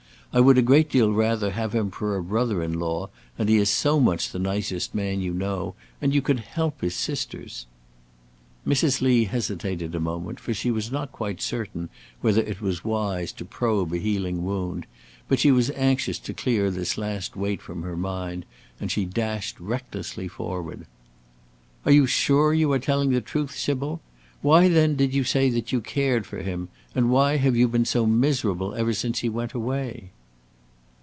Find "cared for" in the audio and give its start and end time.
25.81-26.41